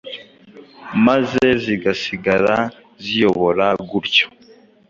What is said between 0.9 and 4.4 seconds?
maze zigasigara ziyobora gutyo